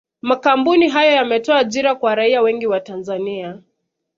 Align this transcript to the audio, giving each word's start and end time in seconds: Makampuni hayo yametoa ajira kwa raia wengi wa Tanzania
Makampuni 0.21 0.89
hayo 0.89 1.11
yametoa 1.11 1.57
ajira 1.57 1.95
kwa 1.95 2.15
raia 2.15 2.41
wengi 2.41 2.67
wa 2.67 2.79
Tanzania 2.79 3.61